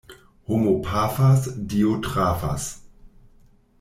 Homo 0.47 0.71
pafas, 0.81 1.43
Dio 1.73 1.93
trafas. 2.07 2.67